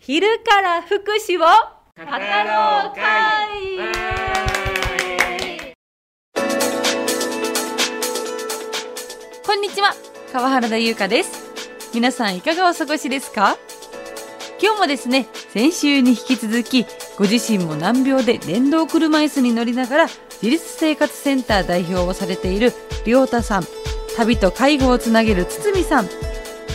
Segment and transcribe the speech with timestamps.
[0.00, 2.06] 昼から福祉を語ろう
[2.94, 3.84] 会
[9.44, 9.94] こんにちは。
[10.32, 11.50] 川原田優香です。
[11.94, 13.58] 皆さんいかがお過ごしですか？
[14.62, 16.86] 今日もですね先週に引き続き
[17.18, 22.72] ご自身も難病で電動車椅子に乗りながら自立生活センター代表をされている
[23.04, 23.64] 亮太さん
[24.16, 26.08] 旅と介護をつなげる堤さん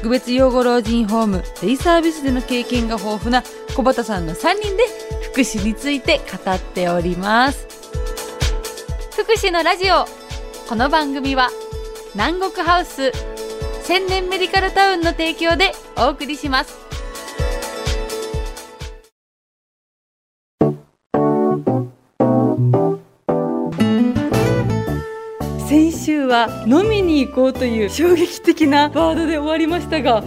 [0.00, 3.42] 特別養護老人ホームデイサービスでの経験が豊富な
[3.76, 4.84] 小畑さんの3人で
[5.30, 7.68] 福祉について語っております。
[9.12, 10.06] 福祉のラジオ
[10.70, 11.50] この番組は
[12.14, 13.12] 南国ハウス
[13.82, 16.89] 千年メディカルタウンの提供でお送りします。
[25.70, 30.24] 先週は飲みに行こうという衝撃的なワードで終わりましたが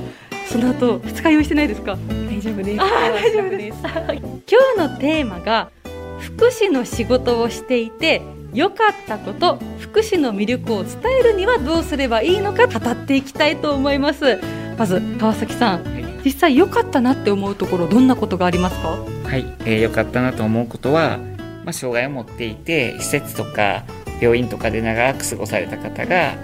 [0.47, 1.97] その後二日酔いしてないですか？
[2.07, 2.77] 大丈夫です。
[2.77, 3.77] 大丈夫です。
[3.83, 5.69] 今日のテーマが
[6.21, 8.21] 福祉の仕事をしていて
[8.53, 14.39] 良かったこと福祉の魅力を伝えるにはどうすればいいのか語っていきたいと思います。
[14.77, 16.21] まず川崎さん。
[16.23, 18.91] 実際良かったなって思うところどんなことがありますか？
[18.91, 18.97] は
[19.35, 21.17] い、えー、よかったなと思うことは、
[21.65, 23.83] まあ、障害を持っていて施設とか
[24.21, 26.35] 病院とかで長く過ごされた方が、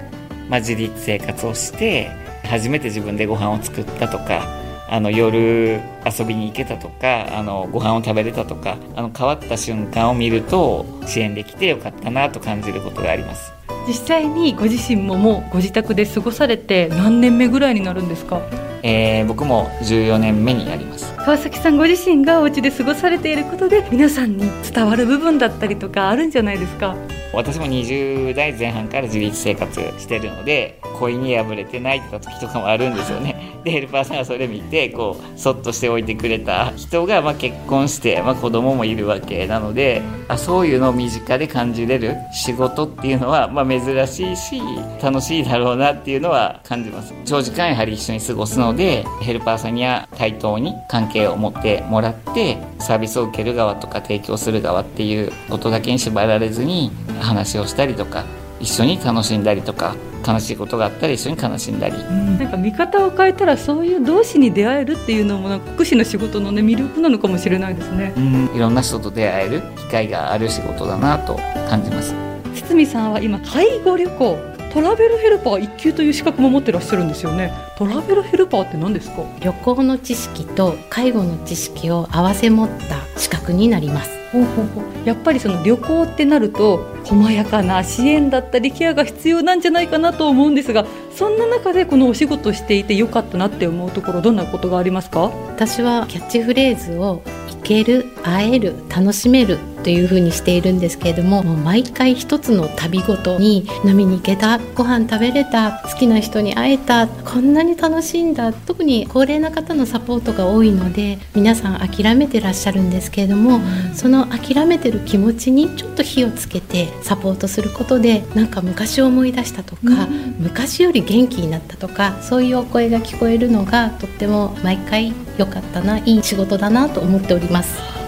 [0.50, 2.10] まあ、自立生活をして
[2.46, 4.48] 初めて自分でご飯を作ったとか
[4.92, 13.54] あの夜遊びに行けたとかあのご飯を食べれたとかあの変わった瞬間を見ると支援できてよかったなと感じることがあります。
[13.88, 18.42] 実際にご自身ももうご自宅で過ごされて何年目ぐらいになるんですか？
[18.84, 21.14] えー僕も14年目になります。
[21.18, 26.96] 川崎さんご自身がお家で過ごされていることで皆さんに伝わる部分だったりとかあるんじゃないですか？
[27.32, 33.36] 私も20代前半から自立生活してるので恋に破れて泣いてた時とかもあるんですよね。
[33.64, 44.62] でヘルパーさんがそれ見てこうそっとしておいてくれた人が、まあ、結婚して、まあ、子供もいるわけなのであそういうのを身近で感じれる仕事っていうのは、まあ、珍しいし
[45.04, 47.14] 楽しいだろうなっていうのは感じます。
[47.26, 58.26] 長時間やはり一緒に過ごすのでヘルパーさんには対等に関係を持ってもらってサービスを受ける側とか提供する側っていうことだけに縛られずに話をしたりとか
[58.60, 59.96] 一緒に楽しんだりとか
[60.28, 61.98] 悲しいことがあったら一緒に悲しんだり。
[61.98, 68.14] なんか見方を変えたらそういう同士に出会えるっていうのも福祉の仕事のね魅力なのかもしれないですね。
[68.18, 68.50] うん。
[68.56, 72.14] いろんな人と出会える機会がある仕事だなと感じます。
[72.54, 77.52] 堤さんは今介護旅行トラベルヘルパー1級という資格も持ってらっしゃるんですよね。
[77.78, 79.24] トラベルヘルパーって何ですか？
[79.42, 84.12] 旅行の知識と介護の知識を合わせ持った資格になります。
[84.32, 85.08] ほうほうほう。
[85.08, 95.32] やっぱりその旅行ってなると細やかな支援だったりケアが必要なんじゃないかなと思うんですがそんな中でこのお仕事をしていてよかったなって思うところどんなことがありますか？
[95.56, 108.54] 私はキャッチフレーズを行ける、会える、楽しめるというふうにしているんですけれども、もう毎回一つの旅ごとに飲みに行けた、ご飯食べれた、好きな人に会えた、こんなに楽しいんだ。
[108.54, 113.62] 特に高齢な方のサポートが多いので、皆さん諦めてらっしゃるんですけれども、
[113.94, 120.08] その諦めてる気持ちにちょっと火をつけてサポートすることで、なんか昔を思い出したとか、
[120.40, 127.99] 昔より元気になったとかそういうお声が聞こえるのがとっても毎回良かったないい仕事だなと思っております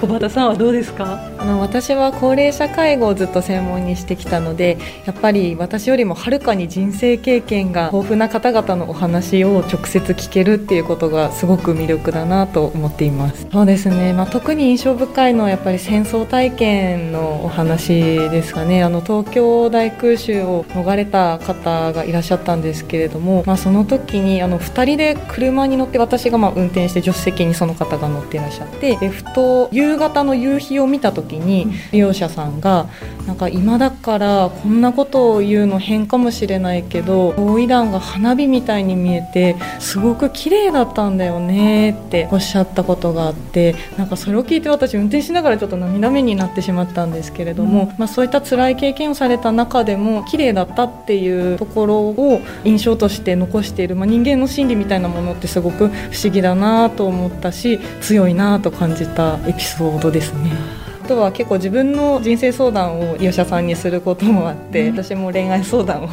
[0.00, 1.18] 小畑さんはどうですか？
[1.38, 13.46] あの私は高齢者介護をずっと専門にしてきたのでやっぱり私よりもはるかに人生経験が豊富な方々のお話を直接聞けるっていうことがすごく魅力だなと思っています。
[13.50, 17.88] そうですね、まあ、特に印象深いのはやっぱり戦争体験のお話
[18.30, 18.84] ですかね。
[18.84, 32.88] あの東京大空襲を逃れた方がいらっしゃったんですけれども、まあ、その時にあの2人で車に乗って私がまあ運転して助手席にその方が乗っていらっしゃってでふと夕方の夕日を見た時に利用者さんが
[33.28, 60.77] なんか今だからこんなことを言うの変かもしれないけど大井団が花火みたいに見えてすごく綺麗だったんだよねっておっしゃったことがあってなんかそれを聞いて私運転しながらちょっと涙目になってしまったんですけれども、まあ、そういった辛い経験をされた中でも綺麗だったっていうところを印象として残している、まあ、人間の心理みたいなものってすごく不思議だなと思ったし強いなと感じたエピソードですね。
[61.08, 66.08] とは結構自分の人生相談を利用者さんにすることもあって、私も恋愛相談を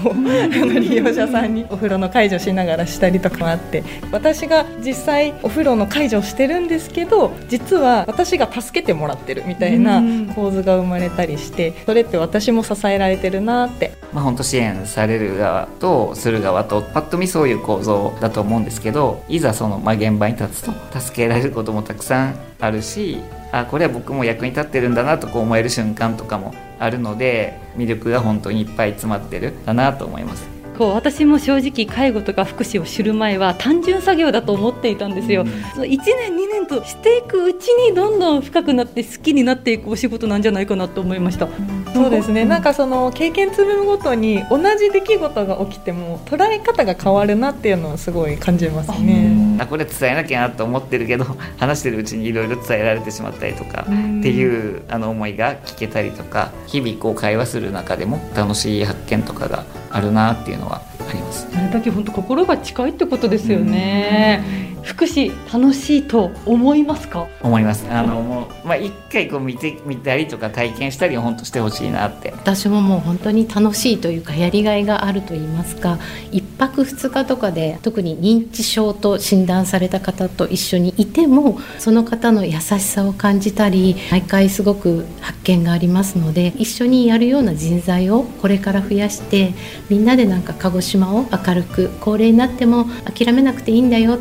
[0.79, 10.01] 利用者さんにお風呂の介助しながらしたりとかもあって私が実際お風呂の介助をしてるんですけど実は私が助けてもらってるみたいな
[10.33, 13.91] 構図が生まれたりしてそれって私も支えられてるなって。
[14.13, 23.19] まあ、本当支援される側とする側とパッと見そういう構造だと思うんですけどいざその、まあ、現場に立つと助けられることもたくさんあるし
[23.55, 30.55] あこれは僕も役に立ってるんだなとこう思える瞬間とかもあるので魅力が本当にいっぱい詰まってるだなと思います。
[30.77, 35.87] こう私も正直介護とか福祉を知る前は単純作業だと思っていたんですよ、うん、1
[36.19, 41.47] 年2年としていくうちにどんどん深くなって好きになっていくお仕事なんじゃないかなと思いました、
[41.95, 49.57] そうですね、なんかその経験積むごとに同じ出来事が起きても捉え方が変わるなっていうのをすごい感じますね。
[49.59, 51.25] あこれ伝えなきゃなと思ってるけど
[51.57, 61.47] 話してるうちにいろいろ伝えられてしまったりとかっていうあの思いが聞けたりとか日々こう会話する中でも楽しい発見とかがあるなっていうのはあります。
[61.55, 64.64] あれだけ本当心が近いってことですよね。
[64.85, 67.27] 福祉楽しいと思いますか？
[67.41, 67.85] 思います。
[67.89, 72.31] あのもうまあ一回こう見てみたりとか体験したり本当してほしいなって。
[72.31, 75.99] 私ももう本当に楽しいというかやりがいがあると言いますか、
[76.31, 89.53] 一泊二日とかで特に認知症と診断された方と一緒にいてもその方の優しさを感じたり毎回すごく発見がありますので一緒にやるような人材をこれから増やして
[89.89, 94.19] みんなでなんか鹿児島を明るく高齢になっても諦めなくていいんだよ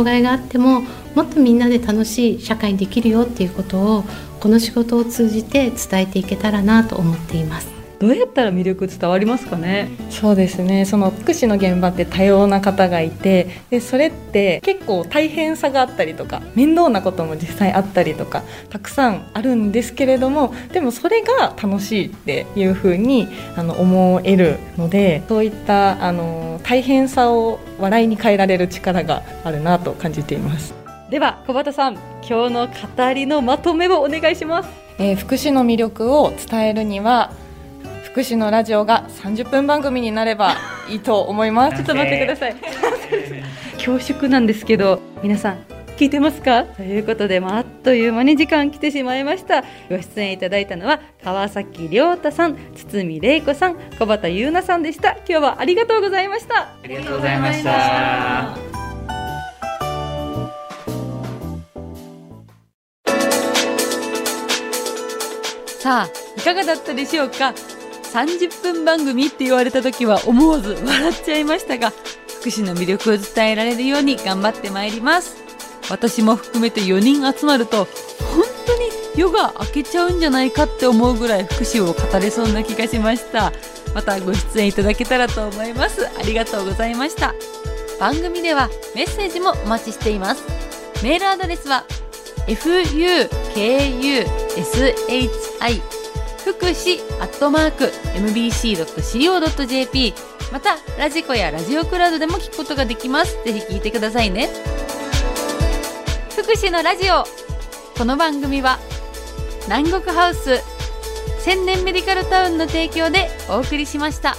[0.00, 0.82] 障害があっても
[1.14, 4.04] もっとみんなで楽しい社会にできるよっていうことを
[4.40, 7.79] この仕事を通じて伝えていけたらなと思っています。
[8.00, 9.90] どうやったら魅力伝わりますかね？
[10.08, 10.86] そうですね。
[10.86, 30.72] その福祉の現場って多様な方がいてでそれって結構大変さがあったりとか面倒なことも実際あったりとかたくさんあるんですけれどもでもそれが楽しいっていうふうにあの思えるのでそういったあの大変さを笑いに変えられる力があるなと感じています。
[31.10, 31.94] では小畑さん
[32.26, 37.32] 今日の語りのまとめをお願いします、えー、福祉の魅力を伝えるには
[38.12, 40.56] 福祉のラジオが30分番組になれば
[40.90, 41.76] いいと思います。
[41.76, 42.56] ちょっと待ってください。
[43.78, 45.58] 恐縮なんですけど皆さん
[45.96, 46.64] 聞いてますか？
[46.64, 49.62] ということで、まあ、あっという間に時間来てしまいました。
[49.88, 55.10] ご出演いただいたのは川崎亮太さん堤玲子さん小畑優奈さんでした。
[55.28, 56.56] 今日はありがとうございました。
[56.62, 58.56] ありがとうございました。
[65.80, 67.54] さあいかがだったでしょうか？
[68.12, 71.92] 30分番組って言われた時は思わず笑っちゃいましたが
[72.40, 75.36] 福祉の魅力を伝えられるように頑張ってまいります。
[75.90, 83.52] 私も含めて4人集まると本当に夜が明けちゃうんじゃないかって思うぐらい福祉を語れそうな気がしました。
[83.94, 86.06] またご出演いただけたらと思います。
[86.06, 87.34] ありがとうございました。
[87.98, 90.44] 番組ではメッセージもお待ちしています。
[91.02, 91.84] メールアドレスは
[92.46, 93.28] fukushi
[96.44, 97.84] 福祉アットマーク
[98.16, 100.14] mbc.co.jp
[100.52, 103.42] またラジコやラジオクラウドでも聞くことができます。
[103.44, 104.48] ぜひ聞いてくださいね。
[106.36, 107.24] 福祉のラジオ。
[107.96, 108.78] この番組は
[109.64, 110.60] 南国ハウス
[111.40, 114.36] 千年メディカルタウンの提供でお送りしました。